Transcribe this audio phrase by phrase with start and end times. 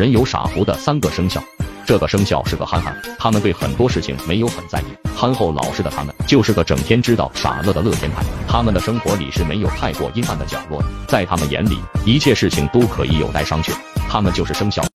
[0.00, 1.42] 人有傻福的三个生肖，
[1.84, 4.84] 这个生肖是个憨憨，他们对很多事情没有很在意，
[5.14, 13.74] 憨厚老实的他们就是个整天知道傻乐的乐天派，他们的生活里是没有太过阴暗的角落的，在他们眼里一切事情都可以有待商榷，
[14.08, 14.82] 他们就是生肖。